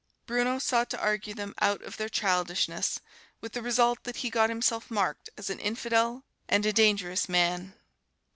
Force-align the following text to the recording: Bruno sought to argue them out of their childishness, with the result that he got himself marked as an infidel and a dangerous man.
Bruno 0.25 0.57
sought 0.57 0.89
to 0.89 0.99
argue 0.99 1.35
them 1.35 1.53
out 1.61 1.83
of 1.83 1.97
their 1.97 2.09
childishness, 2.09 3.01
with 3.39 3.51
the 3.53 3.61
result 3.61 4.03
that 4.03 4.15
he 4.15 4.31
got 4.31 4.49
himself 4.49 4.89
marked 4.89 5.29
as 5.37 5.51
an 5.51 5.59
infidel 5.59 6.23
and 6.49 6.65
a 6.65 6.73
dangerous 6.73 7.29
man. 7.29 7.75